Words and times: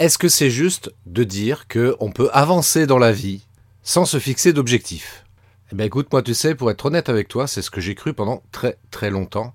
Est-ce 0.00 0.16
que 0.16 0.30
c'est 0.30 0.48
juste 0.48 0.90
de 1.04 1.24
dire 1.24 1.68
qu'on 1.68 2.10
peut 2.10 2.30
avancer 2.32 2.86
dans 2.86 2.96
la 2.96 3.12
vie 3.12 3.44
sans 3.82 4.06
se 4.06 4.18
fixer 4.18 4.54
d'objectifs 4.54 5.26
Eh 5.70 5.76
bien 5.76 5.84
écoute, 5.84 6.08
moi 6.10 6.22
tu 6.22 6.32
sais, 6.32 6.54
pour 6.54 6.70
être 6.70 6.86
honnête 6.86 7.10
avec 7.10 7.28
toi, 7.28 7.46
c'est 7.46 7.60
ce 7.60 7.70
que 7.70 7.82
j'ai 7.82 7.94
cru 7.94 8.14
pendant 8.14 8.42
très 8.50 8.78
très 8.90 9.10
longtemps. 9.10 9.52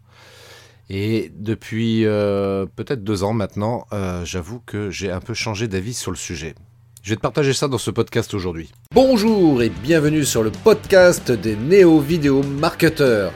Et 0.87 1.31
depuis 1.35 2.05
euh, 2.05 2.67
peut-être 2.75 3.03
deux 3.03 3.23
ans 3.23 3.33
maintenant, 3.33 3.87
euh, 3.91 4.23
j'avoue 4.23 4.61
que 4.67 4.91
j'ai 4.91 5.09
un 5.09 5.19
peu 5.19 5.33
changé 5.33 5.67
d'avis 5.67 5.95
sur 5.95 6.11
le 6.11 6.17
sujet. 6.17 6.53
Je 7.01 7.09
vais 7.09 7.15
te 7.15 7.21
partager 7.21 7.53
ça 7.53 7.67
dans 7.67 7.79
ce 7.79 7.89
podcast 7.89 8.31
aujourd'hui. 8.35 8.71
Bonjour 8.93 9.63
et 9.63 9.69
bienvenue 9.69 10.25
sur 10.25 10.43
le 10.43 10.51
podcast 10.51 11.31
des 11.31 11.55
néo-vidéo 11.55 12.43
marketeurs. 12.43 13.33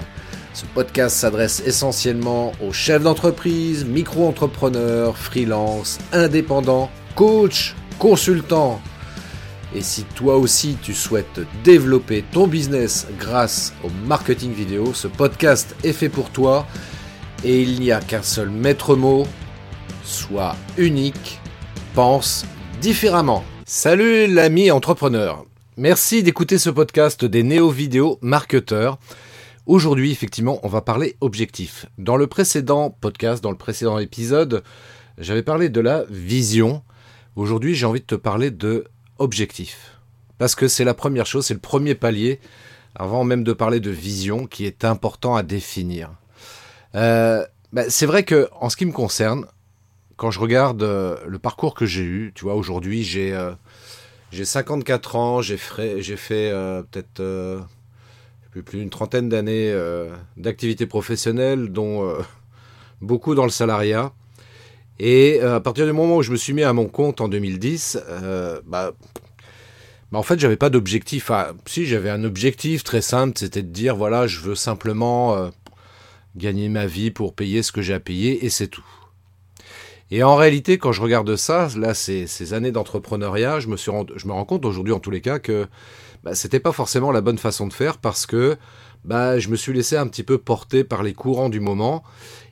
Ce 0.54 0.66
podcast 0.76 1.16
s'adresse 1.16 1.64
essentiellement 1.66 2.52
aux 2.62 2.74
chefs 2.74 3.04
d'entreprise, 3.04 3.86
micro-entrepreneurs, 3.86 5.18
freelance, 5.18 5.98
indépendants 6.12 6.92
coach, 7.20 7.76
consultant. 7.98 8.80
Et 9.76 9.82
si 9.82 10.06
toi 10.16 10.38
aussi 10.38 10.78
tu 10.82 10.94
souhaites 10.94 11.42
développer 11.66 12.24
ton 12.32 12.48
business 12.48 13.08
grâce 13.20 13.74
au 13.84 13.90
marketing 14.08 14.54
vidéo, 14.54 14.94
ce 14.94 15.10
podcast 15.10 15.76
est 15.84 15.92
fait 15.92 16.08
pour 16.08 16.30
toi 16.30 16.66
et 17.44 17.62
il 17.62 17.82
n'y 17.82 17.92
a 17.92 18.00
qu'un 18.00 18.22
seul 18.22 18.50
maître 18.50 18.96
mot, 18.96 19.28
sois 20.02 20.56
unique, 20.78 21.42
pense 21.94 22.46
différemment. 22.80 23.44
Salut 23.66 24.28
l'ami 24.28 24.72
entrepreneur. 24.72 25.44
Merci 25.76 26.24
d'écouter 26.24 26.58
ce 26.58 26.70
podcast 26.70 27.26
des 27.26 27.44
néo-vidéo 27.44 28.18
marketeurs. 28.22 28.98
Aujourd'hui, 29.66 30.14
effectivement, 30.14 30.62
on 30.64 30.70
va 30.70 30.80
parler 30.80 31.18
objectif. 31.20 31.86
Dans 31.98 32.16
le 32.16 32.28
précédent 32.28 32.96
podcast, 33.02 33.44
dans 33.44 33.52
le 33.52 33.58
précédent 33.58 34.00
épisode, 34.00 34.64
j'avais 35.18 35.44
parlé 35.44 35.68
de 35.68 35.82
la 35.82 36.06
vision 36.10 36.82
Aujourd'hui, 37.40 37.74
j'ai 37.74 37.86
envie 37.86 38.02
de 38.02 38.06
te 38.06 38.16
parler 38.16 38.52
de 38.52 38.84
objectif. 39.18 39.98
Parce 40.40 40.56
que 40.56 40.68
c'est 40.68 40.84
la 40.84 40.94
première 40.94 41.26
chose, 41.26 41.46
c'est 41.46 41.54
le 41.54 41.62
premier 41.62 41.96
palier, 41.96 42.42
avant 42.96 43.24
même 43.24 43.46
de 43.46 43.54
parler 43.54 43.80
de 43.80 43.90
vision, 43.90 44.46
qui 44.46 44.66
est 44.66 44.84
important 44.84 45.38
à 45.38 45.42
définir. 45.42 46.12
Euh, 46.96 47.46
bah, 47.72 47.90
c'est 47.90 48.06
vrai 48.06 48.24
que, 48.24 48.50
en 48.60 48.70
ce 48.70 48.76
qui 48.76 48.86
me 48.86 48.92
concerne, 48.92 49.46
quand 50.18 50.32
je 50.32 50.42
regarde 50.42 50.84
euh, 50.84 51.16
le 51.26 51.40
parcours 51.40 51.76
que 51.76 51.86
j'ai 51.86 52.04
eu, 52.04 52.34
tu 52.36 52.44
vois, 52.44 52.56
aujourd'hui, 52.56 53.06
j'ai 53.06 53.34
euh, 53.34 53.52
j'ai 54.34 54.44
54 54.44 55.16
ans, 55.16 55.42
j'ai 55.42 55.56
fait, 55.56 56.04
fait 56.18 56.52
peut-être 56.92 57.64
plus 58.52 58.80
d'une 58.80 58.90
trentaine 58.90 59.30
d'années 59.30 59.74
d'activité 60.36 60.86
professionnelle, 60.88 61.70
dont 61.70 62.18
beaucoup 63.02 63.34
dans 63.34 63.46
le 63.46 63.50
salariat. 63.50 64.12
Et 65.00 65.40
euh, 65.42 65.56
à 65.56 65.60
partir 65.62 65.86
du 65.86 65.94
moment 65.94 66.18
où 66.18 66.22
je 66.22 66.32
me 66.32 66.38
suis 66.38 66.54
mis 66.54 66.64
à 66.64 66.74
mon 66.74 66.88
compte 66.88 67.22
en 67.22 67.30
2010, 67.30 68.00
euh, 68.10 68.60
bah, 68.66 68.92
bah, 70.12 70.20
en 70.20 70.24
fait, 70.24 70.40
j'avais 70.40 70.58
pas 70.58 70.70
d'objectif. 70.70 71.32
si, 71.66 71.86
j'avais 71.86 72.10
un 72.10 72.24
objectif 72.24 72.84
très 72.84 73.02
simple, 73.02 73.38
c'était 73.38 73.62
de 73.62 73.72
dire 73.72 73.96
voilà, 73.96 74.28
je 74.28 74.42
veux 74.42 74.56
simplement 74.56 75.36
euh, 75.36 75.50
gagner 76.36 76.68
ma 76.68 76.86
vie 76.86 77.12
pour 77.12 77.34
payer 77.34 77.64
ce 77.64 77.72
que 77.72 77.82
j'ai 77.82 77.94
à 77.94 78.00
payer, 78.00 78.46
et 78.46 78.50
c'est 78.50 78.68
tout. 78.68 78.86
Et 80.12 80.24
en 80.24 80.36
réalité, 80.36 80.80
quand 80.80 80.92
je 80.92 81.02
regarde 81.02 81.36
ça, 81.36 81.70
là, 81.78 81.94
ces, 81.94 82.26
ces 82.28 82.54
années 82.54 82.72
d'entrepreneuriat, 82.72 83.60
je 83.60 83.68
me 83.68 83.78
suis 83.78 83.92
je 84.16 84.28
me 84.28 84.34
rends 84.34 84.46
compte 84.46 84.66
aujourd'hui, 84.66 84.94
en 84.94 85.00
tous 85.00 85.12
les 85.12 85.22
cas, 85.22 85.40
que 85.40 85.68
bah, 86.24 86.36
c'était 86.36 86.60
pas 86.60 86.72
forcément 86.72 87.12
la 87.12 87.22
bonne 87.22 87.38
façon 87.38 87.68
de 87.68 87.74
faire 87.74 87.98
parce 87.98 88.26
que 88.26 88.58
bah, 89.06 89.40
je 89.40 89.50
me 89.50 89.56
suis 89.56 89.74
laissé 89.74 89.96
un 89.96 90.08
petit 90.08 90.24
peu 90.24 90.38
porter 90.38 90.84
par 90.84 91.04
les 91.04 91.14
courants 91.14 91.50
du 91.50 91.60
moment 91.60 92.04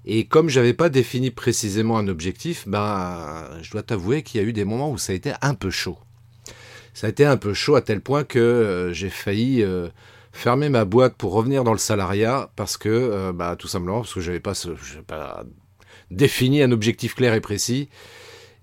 et 0.05 0.25
comme 0.25 0.47
j'avais 0.47 0.73
pas 0.73 0.87
défini 0.87 1.31
précisément 1.31 1.97
un 1.97 2.07
objectif, 2.07 2.65
ben, 2.65 3.45
je 3.61 3.71
dois 3.71 3.83
t'avouer 3.83 4.23
qu'il 4.23 4.39
y 4.39 4.43
a 4.43 4.47
eu 4.47 4.53
des 4.53 4.63
moments 4.63 4.89
où 4.89 4.97
ça 4.97 5.11
a 5.11 5.15
été 5.15 5.33
un 5.41 5.53
peu 5.53 5.69
chaud. 5.69 5.97
Ça 6.93 7.07
a 7.07 7.09
été 7.09 7.25
un 7.25 7.35
peu 7.35 7.53
chaud 7.53 7.75
à 7.75 7.81
tel 7.81 7.99
point 7.99 8.23
que 8.23 8.39
euh, 8.39 8.93
j'ai 8.93 9.09
failli 9.09 9.61
euh, 9.61 9.89
fermer 10.31 10.69
ma 10.69 10.85
boîte 10.85 11.15
pour 11.15 11.33
revenir 11.33 11.65
dans 11.65 11.73
le 11.73 11.77
salariat 11.77 12.49
parce 12.55 12.77
que, 12.77 12.88
euh, 12.88 13.33
bah, 13.33 13.57
tout 13.57 13.67
simplement, 13.67 14.00
parce 14.00 14.13
que 14.13 14.22
j'avais 14.22 14.39
pas, 14.39 14.53
pas 15.06 15.44
défini 16.09 16.61
un 16.61 16.72
objectif 16.72 17.13
clair 17.13 17.33
et 17.33 17.41
précis. 17.41 17.89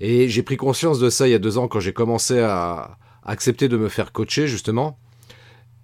Et 0.00 0.30
j'ai 0.30 0.42
pris 0.42 0.56
conscience 0.56 0.98
de 0.98 1.10
ça 1.10 1.28
il 1.28 1.32
y 1.32 1.34
a 1.34 1.38
deux 1.38 1.58
ans 1.58 1.68
quand 1.68 1.80
j'ai 1.80 1.92
commencé 1.92 2.40
à 2.40 2.96
accepter 3.24 3.68
de 3.68 3.76
me 3.76 3.88
faire 3.88 4.12
coacher 4.12 4.46
justement. 4.46 4.98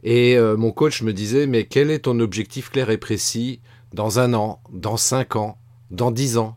Et 0.02 0.38
mon 0.38 0.72
coach 0.72 1.02
me 1.02 1.12
disait, 1.12 1.46
mais 1.46 1.64
quel 1.64 1.90
est 1.90 2.00
ton 2.00 2.20
objectif 2.20 2.70
clair 2.70 2.88
et 2.88 2.96
précis 2.96 3.60
dans 3.92 4.18
un 4.18 4.32
an, 4.32 4.62
dans 4.72 4.96
cinq 4.96 5.36
ans, 5.36 5.58
dans 5.90 6.10
dix 6.10 6.38
ans? 6.38 6.56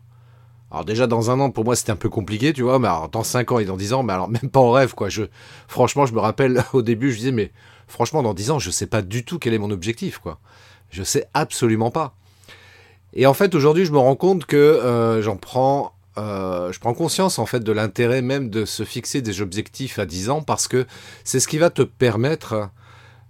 Alors 0.74 0.84
déjà 0.84 1.06
dans 1.06 1.30
un 1.30 1.38
an 1.38 1.52
pour 1.52 1.64
moi 1.64 1.76
c'était 1.76 1.92
un 1.92 1.96
peu 1.96 2.08
compliqué 2.08 2.52
tu 2.52 2.62
vois 2.62 2.80
mais 2.80 2.88
alors 2.88 3.08
dans 3.08 3.22
cinq 3.22 3.52
ans 3.52 3.60
et 3.60 3.64
dans 3.64 3.76
dix 3.76 3.92
ans 3.92 4.02
mais 4.02 4.12
alors 4.12 4.28
même 4.28 4.50
pas 4.50 4.58
en 4.58 4.72
rêve 4.72 4.92
quoi 4.96 5.08
je 5.08 5.22
franchement 5.68 6.04
je 6.04 6.12
me 6.12 6.18
rappelle 6.18 6.64
au 6.72 6.82
début 6.82 7.12
je 7.12 7.18
disais 7.18 7.30
mais 7.30 7.52
franchement 7.86 8.24
dans 8.24 8.34
dix 8.34 8.50
ans 8.50 8.58
je 8.58 8.72
sais 8.72 8.88
pas 8.88 9.00
du 9.00 9.24
tout 9.24 9.38
quel 9.38 9.54
est 9.54 9.58
mon 9.58 9.70
objectif 9.70 10.18
quoi 10.18 10.40
je 10.90 11.04
sais 11.04 11.28
absolument 11.32 11.92
pas 11.92 12.16
et 13.12 13.24
en 13.26 13.34
fait 13.34 13.54
aujourd'hui 13.54 13.84
je 13.84 13.92
me 13.92 13.98
rends 13.98 14.16
compte 14.16 14.46
que 14.46 14.56
euh, 14.56 15.22
j'en 15.22 15.36
prends 15.36 15.94
euh, 16.16 16.70
je 16.70 16.78
prends 16.78 16.94
conscience 16.94 17.38
en 17.38 17.46
fait 17.46 17.60
de 17.60 17.72
l'intérêt 17.72 18.22
même 18.22 18.48
de 18.48 18.64
se 18.64 18.84
fixer 18.84 19.20
des 19.20 19.40
objectifs 19.40 19.98
à 19.98 20.06
10 20.06 20.30
ans 20.30 20.42
parce 20.42 20.68
que 20.68 20.86
c'est 21.24 21.40
ce 21.40 21.48
qui 21.48 21.58
va 21.58 21.70
te 21.70 21.82
permettre 21.82 22.70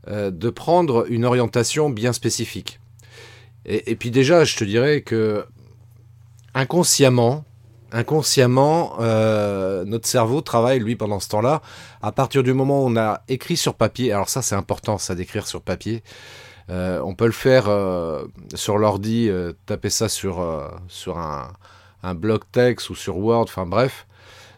euh, 0.09 0.31
de 0.31 0.50
prendre 0.50 1.06
une 1.09 1.25
orientation 1.25 1.89
bien 1.89 2.12
spécifique. 2.12 2.81
Et, 3.67 3.97
puis 3.97 4.11
déjà, 4.11 4.44
je 4.44 4.56
te 4.56 4.65
dirais 4.65 5.00
que 5.00 5.47
inconsciemment, 6.53 7.47
inconsciemment, 7.93 8.97
euh, 9.00 9.87
notre 9.87 10.06
cerveau 10.06 10.43
travaille, 10.43 10.81
lui, 10.81 10.97
pendant 10.97 11.19
ce 11.19 11.31
temps-là. 11.31 11.62
À 12.03 12.12
partir 12.12 12.43
du 12.43 12.53
moment 12.53 12.84
où 12.84 12.89
on 12.89 12.97
a 12.99 13.23
écrit 13.28 13.56
sur 13.56 13.73
papier, 13.73 14.12
alors 14.12 14.28
ça 14.28 14.43
c'est 14.43 14.55
important, 14.55 14.99
ça 14.99 15.15
d'écrire 15.15 15.47
sur 15.47 15.62
papier. 15.62 16.03
On 16.69 17.15
peut 17.15 17.25
le 17.25 17.33
faire 17.33 17.65
sur 18.55 18.77
l'ordi, 18.77 19.31
taper 19.65 19.89
ça 19.89 20.11
sur, 20.11 20.47
sur 20.89 21.19
un, 21.19 21.49
un 22.05 22.15
bloc 22.15 22.51
texte 22.53 22.91
ou 22.91 22.95
sur 22.95 23.19
Word, 23.19 23.45
enfin 23.45 23.67
bref. 23.67 24.07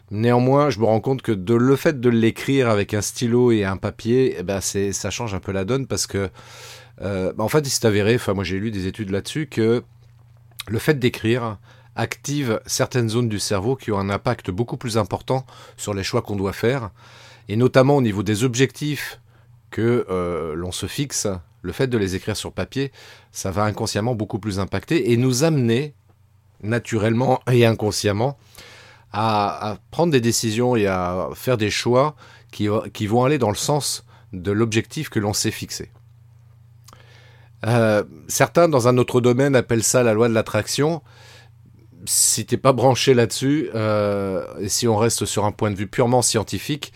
Néanmoins, 0.09 0.69
je 0.69 0.79
me 0.79 0.85
rends 0.85 1.01
compte 1.01 1.21
que 1.21 1.33
de 1.33 1.53
le 1.53 1.75
fait 1.75 1.99
de 1.99 2.09
l'écrire 2.09 2.69
avec 2.69 2.93
un 2.93 3.01
stylo 3.01 3.51
et 3.51 3.65
un 3.65 3.75
papier, 3.77 4.35
eh 4.39 4.43
ben 4.43 4.61
c'est, 4.61 4.93
ça 4.93 5.09
change 5.09 5.33
un 5.33 5.39
peu 5.39 5.51
la 5.51 5.65
donne 5.65 5.85
parce 5.85 6.07
que 6.07 6.29
euh, 7.01 7.33
bah, 7.33 7.43
en 7.43 7.49
fait, 7.49 7.59
il 7.59 7.69
s'est 7.69 7.85
avéré, 7.85 8.15
enfin 8.15 8.33
moi 8.33 8.43
j'ai 8.43 8.59
lu 8.59 8.71
des 8.71 8.87
études 8.87 9.09
là-dessus, 9.09 9.47
que 9.47 9.83
le 10.67 10.79
fait 10.79 10.97
d'écrire 10.97 11.57
active 11.95 12.61
certaines 12.65 13.09
zones 13.09 13.27
du 13.27 13.39
cerveau 13.39 13.75
qui 13.75 13.91
ont 13.91 13.99
un 13.99 14.09
impact 14.09 14.51
beaucoup 14.51 14.77
plus 14.77 14.97
important 14.97 15.45
sur 15.75 15.93
les 15.93 16.03
choix 16.03 16.21
qu'on 16.21 16.35
doit 16.35 16.53
faire, 16.53 16.91
et 17.49 17.55
notamment 17.55 17.97
au 17.97 18.01
niveau 18.01 18.23
des 18.23 18.43
objectifs 18.43 19.19
que 19.71 20.05
euh, 20.09 20.53
l'on 20.55 20.71
se 20.71 20.85
fixe, 20.85 21.27
le 21.61 21.71
fait 21.73 21.87
de 21.87 21.97
les 21.97 22.15
écrire 22.15 22.37
sur 22.37 22.53
papier, 22.53 22.91
ça 23.31 23.51
va 23.51 23.63
inconsciemment 23.63 24.15
beaucoup 24.15 24.39
plus 24.39 24.59
impacter 24.59 25.11
et 25.11 25.17
nous 25.17 25.43
amener 25.43 25.93
naturellement 26.61 27.39
et 27.51 27.65
inconsciemment 27.65 28.37
à, 29.13 29.77
prendre 29.91 30.11
des 30.11 30.21
décisions 30.21 30.75
et 30.75 30.85
à 30.87 31.29
faire 31.33 31.57
des 31.57 31.69
choix 31.69 32.15
qui 32.51 32.67
vont 33.07 33.23
aller 33.23 33.37
dans 33.37 33.49
le 33.49 33.55
sens 33.55 34.05
de 34.33 34.51
l'objectif 34.51 35.09
que 35.09 35.19
l'on 35.19 35.33
s'est 35.33 35.51
fixé. 35.51 35.89
Euh, 37.65 38.03
certains, 38.27 38.69
dans 38.69 38.87
un 38.87 38.97
autre 38.97 39.21
domaine, 39.21 39.55
appellent 39.55 39.83
ça 39.83 40.03
la 40.03 40.13
loi 40.13 40.29
de 40.29 40.33
l'attraction. 40.33 41.01
Si 42.05 42.45
t'es 42.45 42.57
pas 42.57 42.73
branché 42.73 43.13
là-dessus, 43.13 43.69
euh, 43.73 44.45
et 44.59 44.69
si 44.69 44.87
on 44.87 44.97
reste 44.97 45.25
sur 45.25 45.45
un 45.45 45.51
point 45.51 45.71
de 45.71 45.75
vue 45.75 45.87
purement 45.87 46.21
scientifique, 46.21 46.93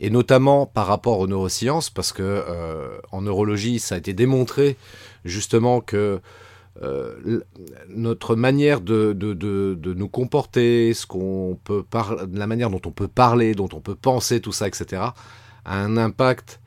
et 0.00 0.10
notamment 0.10 0.66
par 0.66 0.86
rapport 0.86 1.18
aux 1.18 1.26
neurosciences, 1.26 1.90
parce 1.90 2.12
que 2.12 2.22
euh, 2.22 2.98
en 3.12 3.22
neurologie, 3.22 3.78
ça 3.78 3.96
a 3.96 3.98
été 3.98 4.12
démontré 4.12 4.76
justement 5.24 5.80
que 5.80 6.20
notre 7.88 8.34
manière 8.36 8.80
de, 8.80 9.12
de, 9.12 9.32
de, 9.32 9.94
nous 9.94 10.08
comporter, 10.08 10.92
ce 10.92 11.06
qu'on 11.06 11.58
peut 11.62 11.84
la 12.32 12.46
manière 12.46 12.70
dont 12.70 12.80
on 12.84 12.90
peut 12.90 13.08
parler, 13.08 13.54
dont 13.54 13.68
on 13.72 13.80
peut 13.80 13.94
penser, 13.94 14.40
tout 14.40 14.52
ça, 14.52 14.66
etc., 14.66 15.02
a 15.64 15.78
un 15.78 15.96
impact 15.96 16.60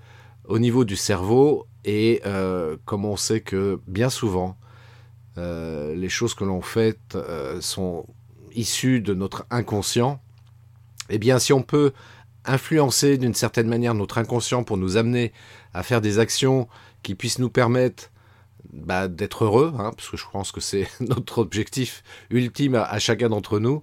au 0.48 0.60
niveau 0.60 0.86
du 0.86 0.96
cerveau 0.96 1.68
et 1.86 2.22
euh, 2.26 2.78
comme 2.86 3.06
on 3.06 3.16
sait 3.16 3.42
que 3.42 3.80
bien 3.88 4.10
souvent, 4.10 4.58
euh, 5.38 5.96
les 5.96 6.10
choses 6.10 6.34
que 6.34 6.44
l'on 6.44 6.62
fait 6.62 7.00
euh, 7.16 7.62
sont 7.62 8.06
issues 8.56 9.02
de 9.02 9.14
notre 9.14 9.46
inconscient, 9.52 10.20
eh 11.10 11.20
bien 11.20 11.40
si 11.40 11.54
on 11.54 11.62
peut 11.62 11.94
influencer 12.44 13.18
d'une 13.18 13.34
certaine 13.34 13.68
manière 13.68 13.94
notre 13.94 14.18
inconscient 14.18 14.64
pour 14.64 14.78
nous 14.78 14.98
amener 14.98 15.32
à 15.74 15.84
faire 15.84 16.02
des 16.02 16.20
actions 16.20 16.68
qui 17.04 17.14
puissent 17.14 17.40
nous 17.40 17.50
permettre 17.50 18.10
bah, 18.74 19.08
d'être 19.08 19.46
heureux, 19.46 19.74
hein, 19.78 19.92
parce 19.96 20.10
que 20.10 20.18
je 20.18 20.26
pense 20.32 20.52
que 20.52 20.62
c'est 20.62 20.88
notre 21.00 21.40
objectif 21.40 22.04
ultime 22.30 22.76
à 22.76 23.00
chacun 23.00 23.30
d'entre 23.30 23.60
nous, 23.60 23.82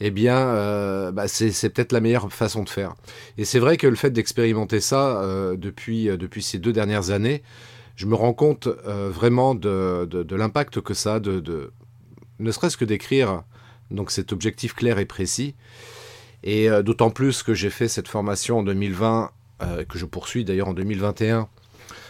eh 0.00 0.10
bien, 0.10 0.36
euh, 0.36 1.12
bah, 1.12 1.28
c'est 1.28 1.70
peut-être 1.70 1.92
la 1.92 2.00
meilleure 2.00 2.32
façon 2.32 2.64
de 2.64 2.68
faire. 2.68 2.94
Et 3.38 3.44
c'est 3.44 3.58
vrai 3.58 3.76
que 3.76 3.86
le 3.86 3.96
fait 3.96 4.10
d'expérimenter 4.10 4.80
ça 4.80 5.22
euh, 5.22 5.56
depuis, 5.56 6.08
euh, 6.08 6.16
depuis 6.16 6.42
ces 6.42 6.58
deux 6.58 6.72
dernières 6.72 7.10
années, 7.10 7.42
je 7.96 8.06
me 8.06 8.16
rends 8.16 8.32
compte 8.32 8.66
vraiment 8.66 9.54
de, 9.54 10.34
l'impact 10.34 10.80
que 10.80 10.94
ça 10.94 11.14
a, 11.14 11.20
de, 11.20 11.72
ne 12.40 12.50
serait-ce 12.50 12.76
que 12.76 12.84
d'écrire 12.84 13.44
cet 14.08 14.32
objectif 14.32 14.74
clair 14.74 14.98
et 14.98 15.04
précis. 15.04 15.54
Et 16.42 16.68
d'autant 16.82 17.10
plus 17.10 17.44
que 17.44 17.54
j'ai 17.54 17.70
fait 17.70 17.86
cette 17.86 18.08
formation 18.08 18.58
en 18.58 18.62
2020, 18.64 19.30
que 19.88 19.96
je 19.96 20.06
poursuis 20.06 20.44
d'ailleurs 20.44 20.66
en 20.66 20.74
2021, 20.74 21.48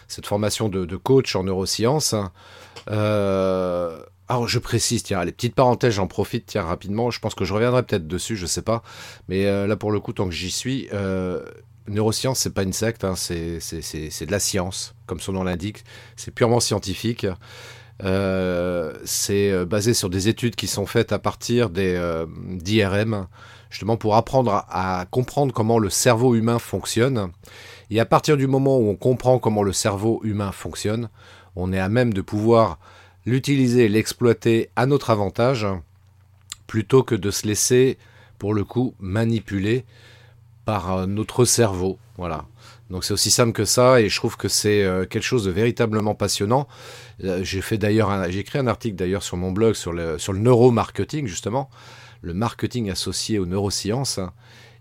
cette 0.08 0.26
formation 0.26 0.68
de, 0.68 0.96
coach 0.96 1.36
en 1.36 1.44
neurosciences. 1.44 2.14
alors 2.86 4.48
je 4.48 4.58
précise, 4.58 5.02
tiens, 5.02 5.24
les 5.24 5.32
petites 5.32 5.54
parenthèses, 5.54 5.94
j'en 5.94 6.06
profite, 6.06 6.46
tiens, 6.46 6.62
rapidement. 6.62 7.10
Je 7.10 7.20
pense 7.20 7.34
que 7.34 7.44
je 7.44 7.52
reviendrai 7.54 7.82
peut-être 7.82 8.06
dessus, 8.06 8.36
je 8.36 8.46
sais 8.46 8.62
pas. 8.62 8.82
Mais 9.28 9.44
là, 9.66 9.76
pour 9.76 9.92
le 9.92 10.00
coup, 10.00 10.12
tant 10.12 10.26
que 10.26 10.34
j'y 10.34 10.50
suis, 10.50 10.88
neurosciences, 11.88 12.40
c'est 12.40 12.54
pas 12.54 12.62
une 12.62 12.72
secte, 12.72 13.04
hein, 13.04 13.14
c'est 13.16 13.58
de 13.58 14.30
la 14.30 14.40
science, 14.40 14.94
comme 15.06 15.20
son 15.20 15.32
nom 15.32 15.44
l'indique. 15.44 15.84
C'est 16.16 16.30
purement 16.30 16.60
scientifique. 16.60 17.26
Euh, 18.02 18.92
c'est 19.04 19.52
euh, 19.52 19.64
basé 19.64 19.94
sur 19.94 20.10
des 20.10 20.28
études 20.28 20.56
qui 20.56 20.66
sont 20.66 20.86
faites 20.86 21.12
à 21.12 21.20
partir 21.20 21.70
des 21.70 21.94
euh, 21.94 22.26
d'IRM, 22.48 23.28
justement 23.74 23.96
pour 23.96 24.14
apprendre 24.14 24.64
à, 24.70 25.04
comprendre 25.10 25.52
comment 25.52 25.80
le 25.80 25.90
cerveau 25.90 26.36
humain 26.36 26.60
fonctionne. 26.60 27.32
Et 27.90 27.98
à 27.98 28.06
partir 28.06 28.36
du 28.36 28.46
moment 28.46 28.78
où 28.78 28.88
on 28.88 28.94
comprend 28.94 29.40
comment 29.40 29.64
le 29.64 29.72
cerveau 29.72 30.20
humain 30.22 30.52
fonctionne, 30.52 31.08
on 31.56 31.72
est 31.72 31.80
à 31.80 31.88
même 31.88 32.14
de 32.14 32.20
pouvoir 32.20 32.78
l'utiliser, 33.26 33.88
l'exploiter 33.88 34.70
à 34.76 34.86
notre 34.86 35.10
avantage, 35.10 35.66
plutôt 36.68 37.02
que 37.02 37.16
de 37.16 37.32
se 37.32 37.48
laisser, 37.48 37.98
pour 38.38 38.54
le 38.54 38.62
coup, 38.62 38.94
manipuler 39.00 39.84
par 40.64 40.96
euh, 40.96 41.06
notre 41.06 41.44
cerveau. 41.44 41.98
Voilà. 42.16 42.44
Donc 42.90 43.02
c'est 43.02 43.12
aussi 43.12 43.32
simple 43.32 43.52
que 43.52 43.64
ça 43.64 44.00
et 44.00 44.08
je 44.08 44.16
trouve 44.16 44.36
que 44.36 44.46
c'est 44.46 44.84
euh, 44.84 45.04
quelque 45.04 45.24
chose 45.24 45.46
de 45.46 45.50
véritablement 45.50 46.14
passionnant. 46.14 46.68
Euh, 47.24 47.42
j'ai 47.42 47.60
fait 47.60 47.76
d'ailleurs, 47.76 48.30
j'ai 48.30 48.38
écrit 48.38 48.60
un 48.60 48.68
article 48.68 48.94
d'ailleurs 48.94 49.24
sur 49.24 49.36
mon 49.36 49.50
blog 49.50 49.74
sur 49.74 49.92
le, 49.92 50.16
sur 50.18 50.32
le 50.32 50.38
neuromarketing 50.38 51.26
justement, 51.26 51.70
le 52.24 52.34
marketing 52.34 52.90
associé 52.90 53.38
aux 53.38 53.46
neurosciences. 53.46 54.20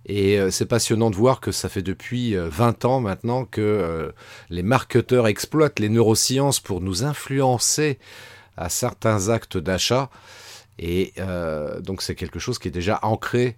Et 0.06 0.38
c'est 0.52 0.66
passionnant 0.66 1.10
de 1.10 1.16
voir 1.16 1.40
que 1.40 1.54
ça 1.54 1.70
fait 1.70 1.82
depuis 1.82 2.36
20 2.36 2.84
ans 2.84 3.00
maintenant 3.00 3.46
que 3.46 4.14
les 4.50 4.62
marketeurs 4.62 5.28
exploitent 5.28 5.80
les 5.80 5.88
neurosciences 5.88 6.60
pour 6.60 6.82
nous 6.82 7.06
influencer 7.06 8.00
à 8.58 8.68
certains 8.68 9.30
actes 9.30 9.58
d'achat. 9.58 10.10
Et 10.78 11.14
donc 11.80 12.02
c'est 12.02 12.16
quelque 12.16 12.40
chose 12.40 12.60
qui 12.60 12.68
est 12.68 12.72
déjà 12.72 13.00
ancré 13.02 13.56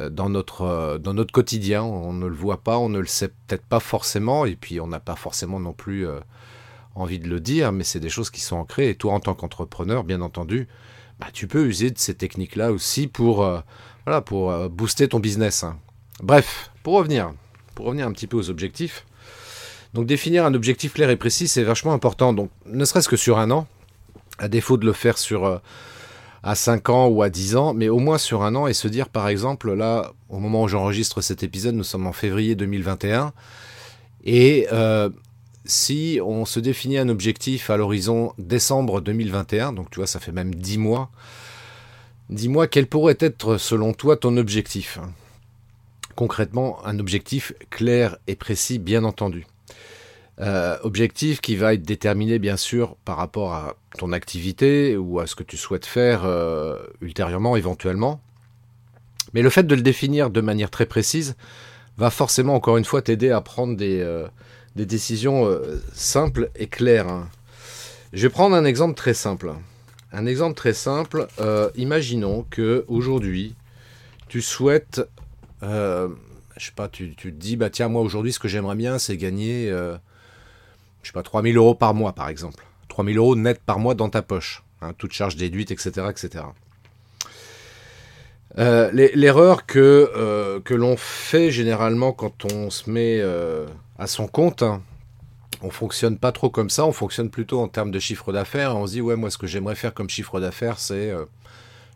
euh, 0.00 0.08
dans 0.08 0.28
notre, 0.28 0.62
euh, 0.62 0.98
dans 0.98 1.14
notre 1.14 1.32
quotidien. 1.32 1.82
On 1.82 2.12
ne 2.12 2.26
le 2.26 2.34
voit 2.34 2.62
pas, 2.62 2.78
on 2.78 2.88
ne 2.88 2.98
le 2.98 3.06
sait 3.06 3.28
peut-être 3.28 3.64
pas 3.64 3.80
forcément, 3.80 4.46
et 4.46 4.56
puis 4.56 4.80
on 4.80 4.86
n'a 4.86 5.00
pas 5.00 5.16
forcément 5.16 5.60
non 5.60 5.72
plus 5.72 6.06
euh, 6.06 6.20
envie 6.94 7.18
de 7.18 7.28
le 7.28 7.40
dire, 7.40 7.72
mais 7.72 7.84
c'est 7.84 8.00
des 8.00 8.08
choses 8.08 8.30
qui 8.30 8.40
sont 8.40 8.56
ancrées. 8.56 8.90
Et 8.90 8.94
toi, 8.94 9.12
en 9.14 9.20
tant 9.20 9.34
qu'entrepreneur, 9.34 10.04
bien 10.04 10.20
entendu, 10.20 10.68
bah, 11.18 11.28
tu 11.32 11.46
peux 11.46 11.66
user 11.66 11.90
de 11.90 11.98
ces 11.98 12.14
techniques-là 12.14 12.72
aussi 12.72 13.06
pour, 13.06 13.36
voilà, 14.04 14.20
pour 14.20 14.68
booster 14.70 15.08
ton 15.08 15.20
business. 15.20 15.64
Hein. 15.64 15.78
Bref, 16.22 16.70
pour 16.82 16.94
revenir, 16.94 17.32
un 18.04 18.12
petit 18.12 18.26
peu 18.26 18.36
aux 18.36 18.50
objectifs. 18.50 19.06
Donc 19.94 20.06
définir 20.06 20.46
un 20.46 20.54
objectif 20.54 20.94
clair 20.94 21.10
et 21.10 21.16
précis, 21.16 21.48
c'est 21.48 21.62
vachement 21.62 21.92
important. 21.92 22.32
Donc 22.32 22.50
ne 22.66 22.84
serait-ce 22.84 23.08
que 23.08 23.16
sur 23.16 23.38
un 23.38 23.50
an, 23.50 23.66
à 24.38 24.48
défaut 24.48 24.76
de 24.76 24.86
le 24.86 24.92
faire 24.92 25.18
sur 25.18 25.60
à 26.42 26.54
5 26.54 26.88
ans 26.88 27.06
ou 27.06 27.22
à 27.22 27.30
10 27.30 27.56
ans, 27.56 27.74
mais 27.74 27.88
au 27.88 27.98
moins 27.98 28.18
sur 28.18 28.42
un 28.42 28.54
an 28.54 28.66
et 28.66 28.72
se 28.72 28.88
dire 28.88 29.08
par 29.08 29.28
exemple, 29.28 29.72
là, 29.72 30.12
au 30.28 30.38
moment 30.38 30.62
où 30.62 30.68
j'enregistre 30.68 31.20
cet 31.20 31.42
épisode, 31.42 31.74
nous 31.74 31.84
sommes 31.84 32.06
en 32.06 32.12
février 32.12 32.54
2021, 32.54 33.32
et 34.24 34.66
euh, 34.72 35.08
si 35.64 36.20
on 36.24 36.44
se 36.44 36.60
définit 36.60 36.98
un 36.98 37.08
objectif 37.08 37.70
à 37.70 37.76
l'horizon 37.76 38.32
décembre 38.38 39.00
2021, 39.00 39.72
donc 39.72 39.90
tu 39.90 40.00
vois, 40.00 40.06
ça 40.06 40.20
fait 40.20 40.32
même 40.32 40.54
10 40.54 40.78
mois, 40.78 41.10
dis-moi 42.30 42.66
quel 42.66 42.86
pourrait 42.86 43.18
être 43.20 43.56
selon 43.58 43.92
toi 43.92 44.16
ton 44.16 44.36
objectif? 44.36 44.98
Concrètement, 46.14 46.84
un 46.84 46.98
objectif 46.98 47.52
clair 47.70 48.18
et 48.26 48.36
précis, 48.36 48.78
bien 48.78 49.04
entendu. 49.04 49.46
Euh, 50.40 50.76
objectif 50.82 51.40
qui 51.40 51.56
va 51.56 51.74
être 51.74 51.82
déterminé 51.82 52.38
bien 52.38 52.56
sûr 52.56 52.96
par 53.04 53.16
rapport 53.18 53.52
à 53.52 53.76
ton 53.98 54.12
activité 54.12 54.96
ou 54.96 55.20
à 55.20 55.26
ce 55.26 55.34
que 55.34 55.42
tu 55.42 55.56
souhaites 55.56 55.86
faire 55.86 56.24
euh, 56.24 56.78
ultérieurement, 57.00 57.54
éventuellement. 57.54 58.20
Mais 59.34 59.42
le 59.42 59.50
fait 59.50 59.62
de 59.62 59.74
le 59.74 59.82
définir 59.82 60.30
de 60.30 60.40
manière 60.40 60.70
très 60.70 60.86
précise 60.86 61.36
va 61.98 62.10
forcément, 62.10 62.54
encore 62.54 62.76
une 62.76 62.84
fois, 62.84 63.02
t'aider 63.02 63.30
à 63.30 63.40
prendre 63.40 63.76
des, 63.76 64.00
euh, 64.00 64.26
décisions 64.76 65.48
simples 65.94 66.50
et 66.56 66.66
claires. 66.66 67.08
Hein. 67.08 67.28
Je 68.12 68.22
vais 68.22 68.30
prendre 68.30 68.56
un 68.56 68.64
exemple 68.64 68.94
très 68.94 69.14
simple. 69.14 69.52
Un 70.12 70.26
exemple 70.26 70.54
très 70.54 70.74
simple. 70.74 71.26
imaginons 71.76 72.46
que 72.50 72.84
aujourd'hui, 72.88 73.54
tu 74.28 74.42
souhaites, 74.42 75.02
je 75.62 76.08
sais 76.58 76.72
pas, 76.74 76.88
tu, 76.88 77.14
te 77.14 77.28
dis, 77.28 77.56
bah 77.56 77.70
tiens, 77.70 77.88
moi 77.88 78.02
aujourd'hui, 78.02 78.32
ce 78.32 78.38
que 78.38 78.48
j'aimerais 78.48 78.76
bien, 78.76 78.98
c'est 78.98 79.16
gagner 79.16 79.72
je 81.02 81.08
sais 81.08 81.12
pas, 81.12 81.22
3000 81.22 81.56
euros 81.56 81.74
par 81.74 81.94
mois, 81.94 82.12
par 82.12 82.28
exemple. 82.28 82.64
3000 82.88 83.18
euros 83.18 83.36
net 83.36 83.60
par 83.64 83.78
mois 83.78 83.94
dans 83.94 84.08
ta 84.08 84.22
poche, 84.22 84.62
hein, 84.80 84.92
toute 84.96 85.12
charge 85.12 85.36
déduite, 85.36 85.70
etc. 85.70 86.06
etc. 86.10 86.44
Euh, 88.58 88.90
l'erreur 88.92 89.64
que, 89.64 90.10
euh, 90.14 90.60
que 90.60 90.74
l'on 90.74 90.96
fait 90.96 91.50
généralement 91.50 92.12
quand 92.12 92.44
on 92.52 92.68
se 92.68 92.90
met 92.90 93.18
euh, 93.20 93.66
à 93.98 94.06
son 94.06 94.26
compte, 94.26 94.62
hein, 94.62 94.82
on 95.62 95.70
fonctionne 95.70 96.18
pas 96.18 96.32
trop 96.32 96.50
comme 96.50 96.68
ça, 96.68 96.84
on 96.84 96.92
fonctionne 96.92 97.30
plutôt 97.30 97.60
en 97.60 97.68
termes 97.68 97.90
de 97.90 97.98
chiffre 97.98 98.32
d'affaires. 98.32 98.76
On 98.76 98.86
se 98.86 98.92
dit, 98.92 99.00
ouais, 99.00 99.16
moi, 99.16 99.30
ce 99.30 99.38
que 99.38 99.46
j'aimerais 99.46 99.74
faire 99.74 99.94
comme 99.94 100.10
chiffre 100.10 100.38
d'affaires, 100.38 100.78
c'est, 100.78 101.10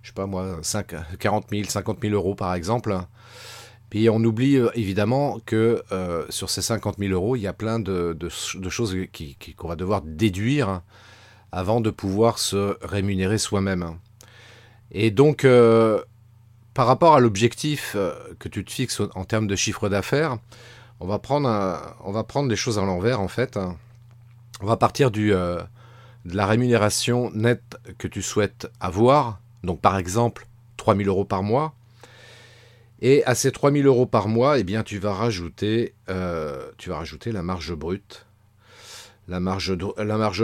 je 0.03 0.09
sais 0.09 0.15
pas 0.15 0.27
moi, 0.27 0.59
5, 0.63 0.95
40 1.19 1.47
000, 1.51 1.65
50 1.65 1.99
000 2.01 2.15
euros 2.15 2.35
par 2.35 2.55
exemple. 2.55 2.97
Puis 3.91 4.09
on 4.09 4.23
oublie 4.25 4.59
évidemment 4.75 5.41
que 5.45 5.83
sur 6.31 6.49
ces 6.49 6.63
50 6.63 6.99
000 6.99 7.13
euros, 7.13 7.37
il 7.37 7.41
y 7.41 7.47
a 7.47 7.53
plein 7.53 7.81
de, 7.81 8.17
choses 8.71 8.97
qu'on 9.57 9.69
va 9.69 9.77
devoir 9.77 10.01
déduire 10.03 10.83
avant 11.51 11.81
de 11.81 11.91
pouvoir 11.91 12.39
se 12.39 12.77
rémunérer 12.83 13.39
soi-même. 13.39 13.99
Et 14.93 15.11
donc, 15.11 15.45
par 16.77 16.87
rapport 16.87 17.15
à 17.15 17.21
l'objectif 17.21 17.97
que 18.39 18.49
tu 18.49 18.65
te 18.65 18.71
fixes 18.71 19.01
en 19.15 19.25
termes 19.25 19.47
de 19.47 19.57
chiffre 19.57 19.89
d'affaires, 19.89 20.37
on, 21.01 21.07
va 21.07 21.19
prendre 21.19 22.49
des 22.49 22.57
choses 22.57 22.79
à 22.79 22.83
l'envers 22.83 23.21
en 23.21 23.29
fait. 23.29 23.59
On 24.61 24.67
va 24.67 24.77
partir 24.77 25.11
du, 25.11 25.31
de 25.31 25.67
la 26.25 26.47
rémunération 26.47 27.31
nette 27.33 27.77
que 27.99 28.07
tu 28.07 28.21
souhaites 28.21 28.69
avoir. 28.79 29.41
Donc 29.65 29.81
par 29.81 29.97
exemple, 29.97 30.47
3 30.77 30.97
000 30.97 31.09
euros 31.09 31.25
par 31.25 31.43
mois. 31.43 31.75
Et 33.03 33.25
à 33.25 33.35
ces 33.35 33.53
3000 33.53 33.87
euros 33.87 34.07
par 34.07 34.29
mois, 34.29 34.59
eh 34.59 34.65
bien, 34.65 34.83
tu 34.83 34.99
vas 34.99 35.13
rajouter, 35.13 35.95
euh, 36.09 36.71
tu 36.79 36.89
vas 36.89 36.97
rajouter 36.97 37.31
la 37.33 37.43
marge 37.43 37.75
brute. 37.75 38.27
La 39.29 39.41
marge, 39.41 39.75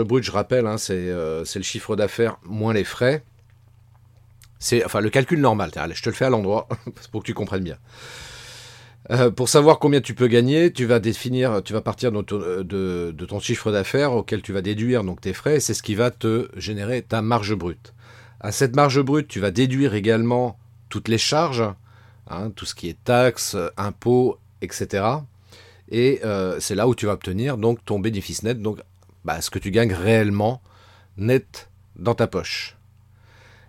brute, 0.03 0.23
je 0.23 0.31
rappelle, 0.31 0.67
hein, 0.67 0.75
euh, 0.89 1.45
c'est 1.45 1.59
le 1.59 1.63
chiffre 1.63 1.95
d'affaires 1.95 2.37
moins 2.43 2.73
les 2.73 2.83
frais. 2.83 3.23
Enfin 4.85 5.01
le 5.01 5.09
calcul 5.09 5.39
normal. 5.39 5.71
Allez, 5.75 5.95
je 5.95 6.03
te 6.03 6.09
le 6.09 6.15
fais 6.15 6.25
à 6.25 6.29
l'endroit 6.29 6.67
pour 7.11 7.21
que 7.21 7.27
tu 7.27 7.33
comprennes 7.33 7.63
bien. 7.63 7.77
Euh, 9.11 9.29
pour 9.29 9.49
savoir 9.49 9.79
combien 9.79 9.99
tu 9.99 10.13
peux 10.13 10.27
gagner, 10.27 10.71
tu 10.71 10.85
vas 10.85 10.99
définir, 10.99 11.61
tu 11.63 11.73
vas 11.73 11.81
partir 11.81 12.11
de 12.11 12.21
ton, 12.21 13.25
ton 13.27 13.39
chiffre 13.39 13.71
d'affaires 13.71 14.13
auquel 14.13 14.41
tu 14.41 14.53
vas 14.53 14.61
déduire 14.61 15.03
donc 15.03 15.19
tes 15.19 15.33
frais. 15.33 15.59
C'est 15.59 15.73
ce 15.73 15.83
qui 15.83 15.95
va 15.95 16.11
te 16.11 16.49
générer 16.55 17.01
ta 17.01 17.21
marge 17.21 17.53
brute. 17.53 17.93
À 18.39 18.51
cette 18.51 18.75
marge 18.75 19.01
brute, 19.01 19.27
tu 19.27 19.39
vas 19.39 19.51
déduire 19.51 19.93
également 19.93 20.57
toutes 20.89 21.07
les 21.07 21.17
charges 21.17 21.65
Hein, 22.27 22.51
tout 22.55 22.65
ce 22.65 22.73
qui 22.73 22.87
est 22.89 23.03
taxes, 23.03 23.57
impôts, 23.75 24.37
etc. 24.61 25.05
Et 25.89 26.21
euh, 26.23 26.59
c'est 26.59 26.75
là 26.75 26.87
où 26.87 26.95
tu 26.95 27.05
vas 27.05 27.13
obtenir 27.13 27.57
donc 27.57 27.83
ton 27.83 27.99
bénéfice 27.99 28.43
net, 28.43 28.61
donc 28.61 28.79
bah, 29.25 29.41
ce 29.41 29.49
que 29.49 29.59
tu 29.59 29.71
gagnes 29.71 29.93
réellement 29.93 30.61
net 31.17 31.69
dans 31.97 32.15
ta 32.15 32.27
poche. 32.27 32.77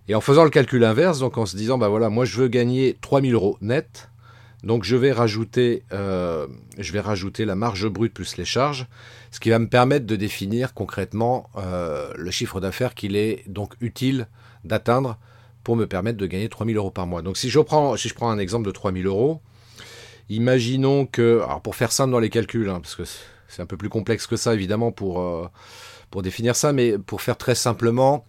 Et 0.08 0.14
en 0.14 0.20
faisant 0.20 0.44
le 0.44 0.50
calcul 0.50 0.84
inverse, 0.84 1.18
donc 1.18 1.38
en 1.38 1.46
se 1.46 1.56
disant, 1.56 1.78
bah 1.78 1.88
voilà, 1.88 2.10
moi 2.10 2.24
je 2.24 2.36
veux 2.36 2.48
gagner 2.48 2.96
3000 3.00 3.34
euros 3.34 3.56
net, 3.62 4.10
donc 4.62 4.84
je 4.84 4.96
vais 4.96 5.12
rajouter, 5.12 5.82
euh, 5.92 6.46
je 6.78 6.92
vais 6.92 7.00
rajouter 7.00 7.44
la 7.44 7.54
marge 7.54 7.86
brute 7.88 8.12
plus 8.12 8.36
les 8.36 8.44
charges, 8.44 8.86
ce 9.30 9.40
qui 9.40 9.50
va 9.50 9.58
me 9.58 9.68
permettre 9.68 10.06
de 10.06 10.16
définir 10.16 10.74
concrètement 10.74 11.48
euh, 11.56 12.12
le 12.16 12.30
chiffre 12.30 12.60
d'affaires 12.60 12.94
qu'il 12.94 13.16
est 13.16 13.44
donc 13.46 13.74
utile 13.80 14.26
d'atteindre 14.64 15.18
pour 15.64 15.76
me 15.76 15.86
permettre 15.86 16.18
de 16.18 16.26
gagner 16.26 16.48
3000 16.48 16.76
euros 16.76 16.90
par 16.90 17.06
mois. 17.06 17.22
Donc 17.22 17.36
si 17.36 17.48
je 17.48 17.60
prends, 17.60 17.96
si 17.96 18.08
je 18.08 18.14
prends 18.14 18.30
un 18.30 18.38
exemple 18.38 18.66
de 18.66 18.70
3000 18.70 19.06
euros, 19.06 19.40
imaginons 20.28 21.06
que, 21.06 21.42
alors 21.44 21.60
pour 21.60 21.76
faire 21.76 21.92
simple 21.92 22.12
dans 22.12 22.20
les 22.20 22.30
calculs, 22.30 22.68
hein, 22.68 22.80
parce 22.80 22.94
que 22.94 23.04
c'est 23.48 23.62
un 23.62 23.66
peu 23.66 23.76
plus 23.76 23.88
complexe 23.88 24.26
que 24.26 24.36
ça 24.36 24.54
évidemment 24.54 24.92
pour, 24.92 25.20
euh, 25.20 25.48
pour 26.10 26.22
définir 26.22 26.56
ça, 26.56 26.72
mais 26.72 26.98
pour 26.98 27.22
faire 27.22 27.36
très 27.36 27.54
simplement, 27.54 28.24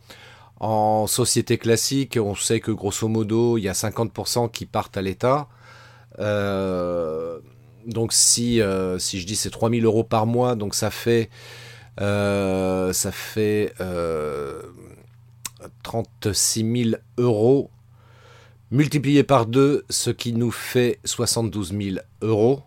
en 0.59 1.07
société 1.07 1.57
classique, 1.57 2.17
on 2.21 2.35
sait 2.35 2.59
que 2.59 2.71
grosso 2.71 3.07
modo, 3.07 3.57
il 3.57 3.63
y 3.63 3.69
a 3.69 3.73
50% 3.73 4.51
qui 4.51 4.65
partent 4.65 4.97
à 4.97 5.01
l'État. 5.01 5.47
Euh, 6.19 7.39
donc 7.85 8.13
si, 8.13 8.61
euh, 8.61 8.97
si 8.97 9.19
je 9.19 9.27
dis 9.27 9.35
c'est 9.35 9.49
3000 9.49 9.83
euros 9.85 10.03
par 10.03 10.25
mois, 10.25 10.55
donc 10.55 10.75
ça 10.75 10.91
fait, 10.91 11.29
ça 11.97 13.11
fait 13.11 13.73
36 15.83 16.83
000 16.91 17.01
euros 17.17 17.69
multiplié 18.71 19.23
par 19.23 19.45
2, 19.45 19.85
ce 19.89 20.09
qui 20.09 20.33
nous 20.33 20.51
fait 20.51 20.99
72 21.05 21.71
000 21.71 21.97
euros. 22.21 22.63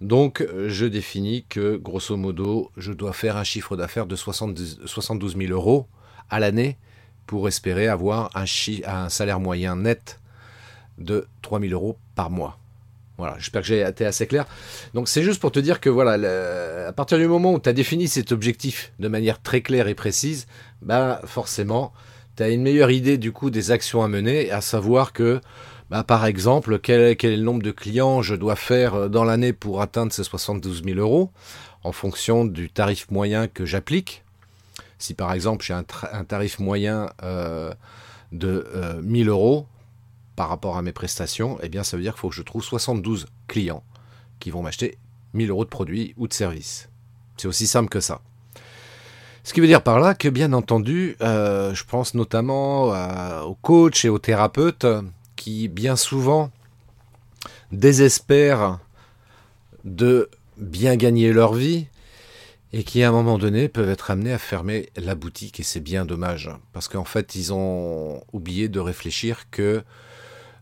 Donc 0.00 0.46
je 0.66 0.86
définis 0.86 1.44
que 1.48 1.76
grosso 1.76 2.16
modo, 2.16 2.70
je 2.76 2.92
dois 2.92 3.12
faire 3.12 3.36
un 3.36 3.44
chiffre 3.44 3.76
d'affaires 3.76 4.06
de 4.06 4.16
72 4.16 5.36
000 5.36 5.52
euros 5.52 5.86
à 6.30 6.40
l'année 6.40 6.78
pour 7.30 7.46
espérer 7.46 7.86
avoir 7.86 8.28
un, 8.34 8.44
un 8.86 9.08
salaire 9.08 9.38
moyen 9.38 9.76
net 9.76 10.18
de 10.98 11.28
3 11.42 11.60
000 11.60 11.72
euros 11.72 11.96
par 12.16 12.28
mois. 12.28 12.58
Voilà, 13.18 13.36
j'espère 13.38 13.62
que 13.62 13.68
j'ai 13.68 13.82
été 13.82 14.04
assez 14.04 14.26
clair. 14.26 14.46
Donc 14.94 15.08
c'est 15.08 15.22
juste 15.22 15.40
pour 15.40 15.52
te 15.52 15.60
dire 15.60 15.78
que 15.78 15.88
voilà, 15.88 16.88
à 16.88 16.92
partir 16.92 17.18
du 17.18 17.28
moment 17.28 17.52
où 17.52 17.60
tu 17.60 17.68
as 17.68 17.72
défini 17.72 18.08
cet 18.08 18.32
objectif 18.32 18.92
de 18.98 19.06
manière 19.06 19.40
très 19.40 19.60
claire 19.60 19.86
et 19.86 19.94
précise, 19.94 20.48
bah 20.82 21.20
forcément, 21.24 21.92
tu 22.36 22.42
as 22.42 22.48
une 22.48 22.62
meilleure 22.62 22.90
idée 22.90 23.16
du 23.16 23.30
coup 23.30 23.50
des 23.50 23.70
actions 23.70 24.02
à 24.02 24.08
mener, 24.08 24.50
à 24.50 24.60
savoir 24.60 25.12
que 25.12 25.40
bah, 25.88 26.02
par 26.02 26.26
exemple, 26.26 26.80
quel, 26.80 27.00
est 27.00 27.22
le 27.22 27.44
nombre 27.44 27.62
de 27.62 27.70
clients 27.70 28.22
je 28.22 28.34
dois 28.34 28.56
faire 28.56 28.94
euh, 28.94 29.08
dans 29.08 29.22
l'année 29.22 29.52
pour 29.52 29.82
atteindre 29.82 30.12
ces 30.12 30.24
72 30.24 30.82
000 30.82 30.98
euros 30.98 31.30
en 31.84 31.92
fonction 31.92 32.44
du 32.44 32.70
tarif 32.70 33.08
moyen 33.08 33.46
que 33.46 33.64
j'applique. 33.64 34.24
Si 35.00 35.14
par 35.14 35.32
exemple 35.32 35.64
j'ai 35.64 35.74
un, 35.74 35.82
tarif 36.24 36.58
moyen 36.58 37.10
euh, 37.22 37.74
de 38.32 39.00
1000 39.02 39.28
euh, 39.28 39.32
euros 39.32 39.66
par 40.36 40.48
rapport 40.48 40.76
à 40.76 40.82
mes 40.82 40.92
prestations, 40.92 41.58
eh 41.62 41.68
bien 41.68 41.82
ça 41.82 41.96
veut 41.96 42.02
dire 42.02 42.12
qu'il 42.12 42.20
faut 42.20 42.28
que 42.28 42.34
je 42.36 42.42
trouve 42.42 42.62
72 42.62 43.26
clients 43.48 43.82
qui 44.38 44.50
vont 44.50 44.62
m'acheter 44.62 44.98
1000 45.34 45.50
euros 45.50 45.64
de 45.64 45.70
produits 45.70 46.14
ou 46.16 46.28
de 46.28 46.32
services. 46.32 46.88
C'est 47.38 47.48
aussi 47.48 47.66
simple 47.66 47.88
que 47.88 48.00
ça. 48.00 48.20
Ce 49.42 49.54
qui 49.54 49.60
veut 49.60 49.66
dire 49.66 49.82
par 49.82 50.00
là 50.00 50.14
que, 50.14 50.28
bien 50.28 50.52
entendu, 50.52 51.16
je 51.20 51.84
pense 51.84 52.12
notamment 52.12 52.90
aux 53.42 53.54
coachs 53.54 54.04
et 54.04 54.10
aux 54.10 54.18
thérapeutes 54.18 54.86
qui 55.36 55.68
bien 55.68 55.96
souvent 55.96 56.50
désespèrent 57.72 58.78
de 59.84 60.28
bien 60.58 60.96
gagner 60.96 61.32
leur 61.32 61.54
vie 61.54 61.86
et 62.72 62.84
qui 62.84 63.02
à 63.02 63.08
un 63.08 63.12
moment 63.12 63.38
donné 63.38 63.68
peuvent 63.68 63.88
être 63.88 64.10
amenés 64.10 64.32
à 64.32 64.38
fermer 64.38 64.90
la 64.96 65.14
boutique 65.14 65.58
et 65.60 65.62
c'est 65.62 65.80
bien 65.80 66.04
dommage 66.04 66.50
parce 66.72 66.88
qu'en 66.88 67.04
fait 67.04 67.34
ils 67.34 67.52
ont 67.52 68.22
oublié 68.32 68.68
de 68.68 68.78
réfléchir 68.78 69.50
que 69.50 69.82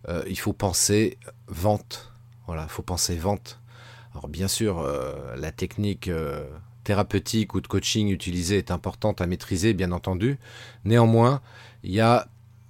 euh, 0.09 0.23
il 0.29 0.39
faut 0.39 0.53
penser 0.53 1.19
vente. 1.49 2.13
Voilà 2.47 2.63
il 2.65 2.71
faut 2.71 2.83
penser 2.83 3.17
vente. 3.17 3.61
Alors 4.13 4.29
bien 4.29 4.49
sûr 4.49 4.79
euh, 4.79 5.37
la 5.37 5.53
technique 5.53 6.09
euh, 6.09 6.47
thérapeutique 6.85 7.55
ou 7.55 7.61
de 7.61 7.67
coaching 7.67 8.09
utilisée 8.09 8.57
est 8.57 8.71
importante 8.71 9.21
à 9.21 9.27
maîtriser 9.27 9.75
bien 9.75 9.93
entendu. 9.93 10.39
Néanmoins 10.85 11.43
il 11.83 11.93
y 11.93 12.01
a 12.01 12.29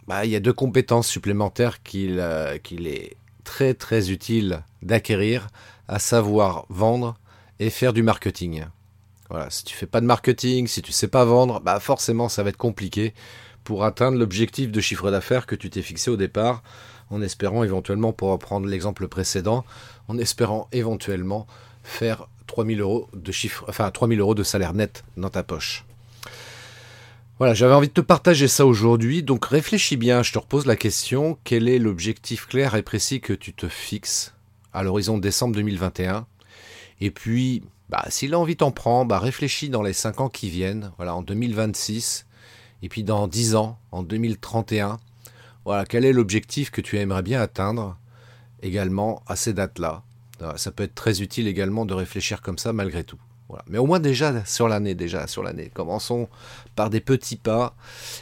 bah, 0.09 0.27
deux 0.27 0.53
compétences 0.53 1.07
supplémentaires 1.07 1.83
qu'il 1.83 2.19
est 2.19 3.17
très 3.45 3.75
très 3.75 4.11
utile 4.11 4.63
d'acquérir, 4.83 5.49
à 5.87 5.99
savoir 5.99 6.67
vendre 6.71 7.17
et 7.61 7.71
faire 7.71 7.93
du 7.93 8.03
marketing. 8.03 8.65
Voilà, 9.31 9.51
si 9.51 9.65
tu 9.65 9.77
fais 9.77 9.87
pas 9.87 10.01
de 10.01 10.07
marketing, 10.07 10.67
si 10.67 10.81
tu 10.81 10.93
sais 10.93 11.09
pas 11.09 11.25
vendre, 11.25 11.61
bah 11.61 11.81
forcément 11.81 12.29
ça 12.29 12.43
va 12.43 12.49
être 12.49 12.57
compliqué 12.57 13.13
pour 13.63 13.85
atteindre 13.85 14.19
l'objectif 14.19 14.73
de 14.73 14.81
chiffre 14.81 15.11
d'affaires 15.11 15.47
que 15.47 15.55
tu 15.55 15.69
t'es 15.69 15.83
fixé 15.83 16.11
au 16.11 16.17
départ, 16.17 16.63
en 17.11 17.21
espérant 17.21 17.65
éventuellement, 17.65 18.13
pour 18.13 18.31
reprendre 18.31 18.67
l'exemple 18.67 19.09
précédent, 19.09 19.65
en 20.09 20.17
espérant 20.17 20.69
éventuellement 20.73 21.47
faire 21.83 22.29
3000 22.47 22.81
euros 22.81 23.09
de 23.13 23.31
chiffre, 23.31 23.65
enfin 23.69 23.91
3000 23.91 24.21
euros 24.21 24.35
de 24.35 24.43
salaire 24.43 24.73
net 24.73 25.05
dans 25.17 25.29
ta 25.29 25.43
poche. 25.43 25.85
Voilà, 27.39 27.55
j'avais 27.55 27.75
envie 27.75 27.89
de 27.89 27.93
te 27.93 28.01
partager 28.01 28.49
ça 28.49 28.67
aujourd'hui, 28.67 29.23
donc 29.23 29.45
réfléchis 29.45 29.97
bien, 29.97 30.23
je 30.23 30.33
te 30.33 30.39
repose 30.39 30.67
la 30.67 30.75
question, 30.75 31.39
quel 31.45 31.69
est 31.69 31.79
l'objectif 31.79 32.47
clair 32.47 32.75
et 32.75 32.83
précis 32.83 33.21
que 33.21 33.33
tu 33.33 33.53
te 33.53 33.69
fixes 33.69 34.35
à 34.73 34.83
l'horizon 34.83 35.19
décembre 35.19 35.55
2021 35.55 36.27
Et 37.01 37.11
puis, 37.11 37.63
bah, 37.89 38.05
si 38.09 38.29
l'envie 38.29 38.57
t'en 38.57 38.71
prend, 38.71 39.05
bah, 39.05 39.19
réfléchis 39.19 39.71
dans 39.71 39.83
les 39.83 39.93
5 39.93 40.21
ans 40.21 40.29
qui 40.29 40.51
viennent, 40.51 40.93
en 40.99 41.23
2026, 41.23 42.27
et 42.83 42.89
puis 42.89 43.05
dans 43.05 43.27
10 43.27 43.55
ans, 43.57 43.79
en 43.93 44.03
2031, 44.03 44.99
voilà, 45.65 45.85
quel 45.85 46.05
est 46.05 46.13
l'objectif 46.13 46.71
que 46.71 46.81
tu 46.81 46.99
aimerais 46.99 47.23
bien 47.23 47.41
atteindre 47.41 47.97
également 48.63 49.23
à 49.27 49.37
ces 49.37 49.53
dates-là? 49.53 50.03
Ça 50.57 50.71
peut 50.71 50.85
être 50.85 50.95
très 50.95 51.21
utile 51.21 51.49
également 51.49 51.85
de 51.85 51.95
réfléchir 51.95 52.43
comme 52.43 52.59
ça 52.59 52.73
malgré 52.73 53.03
tout. 53.03 53.19
Mais 53.67 53.79
au 53.79 53.87
moins 53.87 53.99
déjà 54.01 54.45
sur 54.45 54.69
l'année, 54.69 54.95
déjà 54.95 55.27
sur 55.27 55.43
l'année. 55.43 55.71
Commençons 55.73 56.29
par 56.77 56.91
des 56.91 57.01
petits 57.01 57.37
pas. 57.37 57.75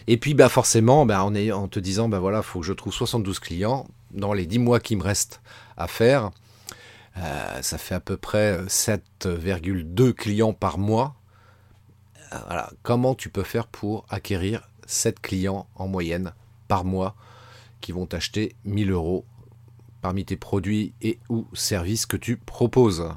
Et 0.07 0.17
puis 0.17 0.35
bah 0.35 0.49
forcément, 0.49 1.05
bah, 1.05 1.25
en, 1.25 1.35
en 1.35 1.69
te 1.69 1.81
disant, 1.81 2.09
bah 2.09 2.21
voilà, 2.21 2.43
faut 2.43 2.61
que 2.61 2.67
je 2.67 2.73
trouve 2.73 2.93
72 2.93 3.39
clients 3.41 3.87
dans 4.13 4.33
les 4.33 4.47
10 4.47 4.61
mois 4.61 4.81
qui 4.81 4.97
me 4.97 5.03
restent 5.03 5.41
à 5.77 5.89
faire. 5.89 6.31
Euh, 7.19 7.63
ça 7.63 7.79
fait 7.79 7.95
à 7.95 8.01
peu 8.01 8.17
près 8.17 8.59
7,2 8.67 10.13
clients 10.13 10.53
par 10.53 10.79
mois. 10.79 11.17
Euh, 12.33 12.39
voilà. 12.47 12.71
Comment 12.83 13.15
tu 13.15 13.31
peux 13.31 13.43
faire 13.43 13.67
pour 13.67 14.05
acquérir 14.11 14.69
7 14.87 15.21
clients 15.21 15.67
en 15.77 15.89
moyenne 15.89 16.33
par 16.69 16.85
mois 16.85 17.15
qui 17.81 17.93
vont 17.93 18.07
t'acheter 18.07 18.55
1000 18.65 18.91
euros 18.91 19.25
parmi 20.03 20.25
tes 20.25 20.37
produits 20.37 20.93
et 21.01 21.19
ou 21.29 21.47
services 21.55 22.07
que 22.07 22.17
tu 22.17 22.37
proposes? 22.37 23.09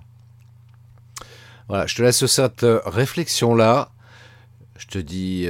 Voilà, 1.68 1.86
je 1.86 1.96
te 1.96 2.02
laisse 2.02 2.26
cette 2.26 2.64
euh, 2.64 2.82
réflexion-là. 2.86 3.92
Je 4.78 4.88
te 4.88 4.98
dis 4.98 5.46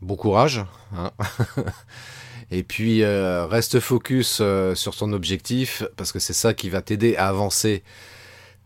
bon 0.00 0.16
courage. 0.16 0.64
Hein. 0.96 1.12
Et 2.52 2.62
puis, 2.62 3.02
euh, 3.02 3.46
reste 3.46 3.80
focus 3.80 4.42
sur 4.74 4.96
ton 4.96 5.12
objectif, 5.12 5.82
parce 5.96 6.12
que 6.12 6.18
c'est 6.18 6.32
ça 6.32 6.54
qui 6.54 6.70
va 6.70 6.82
t'aider 6.82 7.16
à 7.16 7.28
avancer 7.28 7.82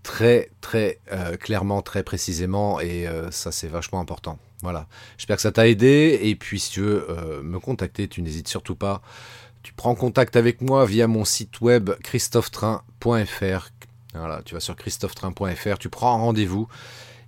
très, 0.03 0.51
très 0.61 1.01
clairement, 1.41 1.83
très 1.83 2.03
précisément. 2.03 2.81
Et 2.81 3.07
ça, 3.31 3.53
c'est 3.53 3.69
vachement 3.69 4.01
important. 4.01 4.39
Voilà. 4.63 4.87
J'espère 5.17 5.37
que 5.37 5.43
ça 5.43 5.53
t'a 5.53 5.69
aidé. 5.69 6.19
Et 6.23 6.37
puis, 6.37 6.61
si 6.61 6.71
tu 6.73 6.81
veux 6.81 7.07
me 7.43 7.59
contacter, 7.59 8.07
tu 8.09 8.23
n'hésites 8.23 8.49
surtout 8.49 8.77
pas. 8.77 9.03
Tu 9.63 9.73
prends 9.73 9.95
contact 9.95 10.37
avec 10.37 10.61
moi 10.61 10.85
via 10.87 11.07
mon 11.09 11.25
site 11.25 11.61
web 11.61 11.91
christophetrain.fr 12.03 13.71
tu 14.45 14.55
vas 14.55 14.61
sur 14.61 14.77
christophetrain.fr, 14.77 15.79
tu 15.79 15.89
prends 15.89 16.19
rendez-vous 16.19 16.69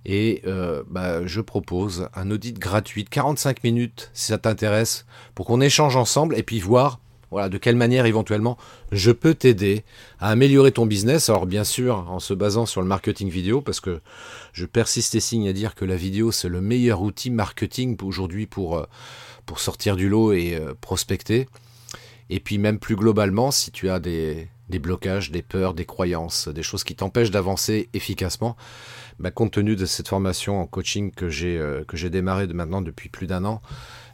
et 0.05 0.41
euh, 0.45 0.83
bah, 0.89 1.25
je 1.25 1.41
propose 1.41 2.09
un 2.15 2.31
audit 2.31 2.57
gratuit 2.57 3.03
de 3.03 3.09
45 3.09 3.63
minutes 3.63 4.09
si 4.13 4.27
ça 4.27 4.37
t'intéresse 4.37 5.05
pour 5.35 5.45
qu'on 5.45 5.61
échange 5.61 5.95
ensemble 5.95 6.37
et 6.37 6.43
puis 6.43 6.59
voir 6.59 6.99
voilà, 7.31 7.49
de 7.49 7.57
quelle 7.57 7.75
manière 7.75 8.05
éventuellement 8.05 8.57
je 8.91 9.11
peux 9.11 9.35
t'aider 9.35 9.83
à 10.19 10.29
améliorer 10.29 10.71
ton 10.71 10.85
business. 10.85 11.29
Alors 11.29 11.45
bien 11.45 11.63
sûr 11.63 12.09
en 12.09 12.19
se 12.19 12.33
basant 12.33 12.65
sur 12.65 12.81
le 12.81 12.87
marketing 12.87 13.29
vidéo 13.29 13.61
parce 13.61 13.79
que 13.79 14.01
je 14.53 14.65
persiste 14.65 15.15
et 15.15 15.19
signe 15.19 15.47
à 15.47 15.53
dire 15.53 15.75
que 15.75 15.85
la 15.85 15.95
vidéo 15.95 16.31
c'est 16.31 16.49
le 16.49 16.61
meilleur 16.61 17.01
outil 17.01 17.29
marketing 17.29 17.97
aujourd'hui 18.01 18.47
pour, 18.47 18.77
euh, 18.77 18.85
pour 19.45 19.59
sortir 19.59 19.95
du 19.95 20.09
lot 20.09 20.33
et 20.33 20.55
euh, 20.55 20.73
prospecter. 20.79 21.47
Et 22.31 22.39
puis 22.39 22.57
même 22.57 22.79
plus 22.79 22.95
globalement 22.95 23.51
si 23.51 23.71
tu 23.71 23.89
as 23.89 23.99
des, 23.99 24.47
des 24.69 24.79
blocages, 24.79 25.31
des 25.31 25.41
peurs, 25.41 25.73
des 25.73 25.85
croyances, 25.85 26.47
des 26.47 26.63
choses 26.63 26.83
qui 26.83 26.95
t'empêchent 26.95 27.31
d'avancer 27.31 27.89
efficacement, 27.93 28.55
bah, 29.19 29.31
compte 29.31 29.51
tenu 29.51 29.75
de 29.75 29.85
cette 29.85 30.07
formation 30.07 30.61
en 30.61 30.65
coaching 30.65 31.11
que 31.11 31.29
j'ai 31.29 31.57
euh, 31.57 31.83
que 31.83 31.97
j'ai 31.97 32.09
démarré 32.09 32.47
de 32.47 32.53
maintenant 32.53 32.81
depuis 32.81 33.09
plus 33.09 33.27
d'un 33.27 33.43
an, 33.45 33.61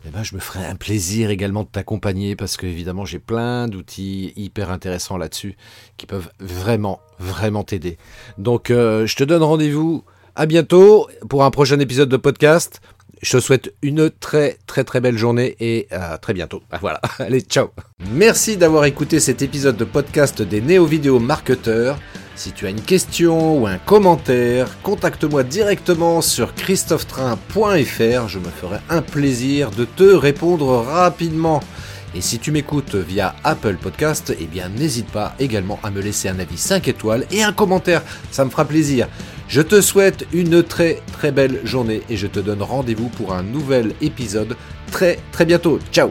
eh 0.05 0.09
ben, 0.09 0.23
je 0.23 0.35
me 0.35 0.39
ferai 0.39 0.65
un 0.65 0.75
plaisir 0.75 1.29
également 1.29 1.63
de 1.63 1.69
t'accompagner 1.69 2.35
parce 2.35 2.57
que 2.57 2.65
évidemment 2.65 3.05
j'ai 3.05 3.19
plein 3.19 3.67
d'outils 3.67 4.33
hyper 4.35 4.71
intéressants 4.71 5.17
là-dessus 5.17 5.57
qui 5.97 6.05
peuvent 6.05 6.29
vraiment 6.39 6.99
vraiment 7.19 7.63
t'aider. 7.63 7.97
Donc 8.37 8.71
euh, 8.71 9.05
je 9.05 9.15
te 9.15 9.23
donne 9.23 9.43
rendez-vous 9.43 10.03
à 10.35 10.45
bientôt 10.45 11.07
pour 11.29 11.43
un 11.43 11.51
prochain 11.51 11.79
épisode 11.79 12.09
de 12.09 12.17
podcast. 12.17 12.81
Je 13.21 13.37
te 13.37 13.41
souhaite 13.41 13.73
une 13.81 14.09
très 14.09 14.57
très 14.67 14.83
très 14.83 15.01
belle 15.01 15.17
journée 15.17 15.55
et 15.59 15.87
à 15.91 16.17
très 16.17 16.33
bientôt. 16.33 16.61
Ah, 16.71 16.77
voilà, 16.81 17.01
allez, 17.19 17.41
ciao. 17.41 17.69
Merci 18.11 18.57
d'avoir 18.57 18.85
écouté 18.85 19.19
cet 19.19 19.41
épisode 19.41 19.77
de 19.77 19.85
podcast 19.85 20.41
des 20.41 20.61
néo-vidéo 20.61 21.19
marketeurs. 21.19 21.97
Si 22.35 22.51
tu 22.51 22.67
as 22.67 22.69
une 22.69 22.81
question 22.81 23.61
ou 23.61 23.65
un 23.67 23.77
commentaire, 23.77 24.67
contacte-moi 24.83 25.43
directement 25.43 26.21
sur 26.21 26.53
christophetrain.fr. 26.53 28.27
Je 28.27 28.39
me 28.39 28.49
ferai 28.49 28.79
un 28.89 29.01
plaisir 29.01 29.71
de 29.71 29.85
te 29.85 30.03
répondre 30.03 30.83
rapidement. 30.85 31.61
Et 32.13 32.21
si 32.21 32.39
tu 32.39 32.51
m'écoutes 32.51 32.95
via 32.95 33.35
Apple 33.43 33.75
Podcast, 33.75 34.33
eh 34.39 34.45
bien 34.45 34.69
n'hésite 34.69 35.07
pas 35.07 35.33
également 35.39 35.79
à 35.83 35.91
me 35.91 36.01
laisser 36.01 36.29
un 36.29 36.39
avis 36.39 36.57
5 36.57 36.87
étoiles 36.87 37.25
et 37.31 37.43
un 37.43 37.51
commentaire, 37.51 38.01
ça 38.31 38.45
me 38.45 38.49
fera 38.49 38.65
plaisir. 38.65 39.07
Je 39.47 39.61
te 39.61 39.79
souhaite 39.81 40.25
une 40.33 40.63
très 40.63 41.01
très 41.11 41.31
belle 41.31 41.61
journée 41.63 42.01
et 42.09 42.17
je 42.17 42.27
te 42.27 42.39
donne 42.39 42.61
rendez-vous 42.61 43.09
pour 43.09 43.33
un 43.33 43.43
nouvel 43.43 43.93
épisode 44.01 44.55
très 44.91 45.19
très 45.31 45.45
bientôt. 45.45 45.79
Ciao 45.91 46.09